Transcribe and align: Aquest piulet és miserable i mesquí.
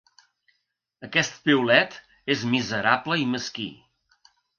Aquest 1.07 1.35
piulet 1.49 1.97
és 2.37 2.45
miserable 2.53 3.19
i 3.25 3.29
mesquí. 3.35 3.67